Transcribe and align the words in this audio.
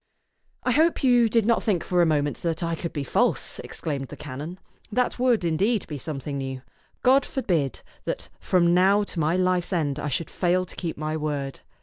"I 0.63 0.71
hope 0.71 1.03
you 1.03 1.29
did 1.29 1.45
not 1.45 1.61
think 1.61 1.83
for 1.83 2.01
a 2.01 2.07
moment 2.07 2.37
that 2.37 2.63
I 2.63 2.73
could 2.73 2.91
be 2.91 3.03
false!" 3.03 3.59
exclaimed 3.59 4.07
the 4.07 4.15
canon." 4.17 4.57
That 4.91 5.19
would, 5.19 5.45
indeed, 5.45 5.85
be 5.85 5.99
something 5.99 6.39
new. 6.39 6.63
God 7.03 7.23
forbid 7.23 7.81
that 8.05 8.27
from 8.39 8.73
now 8.73 9.03
to 9.03 9.19
my 9.19 9.35
life's 9.35 9.71
end 9.71 9.99
I 9.99 10.09
should 10.09 10.31
fail 10.31 10.65
to 10.65 10.75
keep 10.75 10.97
my 10.97 11.15
word. 11.15 11.59